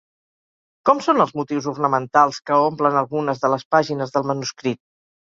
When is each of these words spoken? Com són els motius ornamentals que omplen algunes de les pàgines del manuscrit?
Com 0.89 1.01
són 1.07 1.19
els 1.25 1.33
motius 1.39 1.67
ornamentals 1.71 2.39
que 2.49 2.57
omplen 2.69 2.97
algunes 3.01 3.43
de 3.43 3.51
les 3.55 3.67
pàgines 3.75 4.15
del 4.17 4.27
manuscrit? 4.31 4.81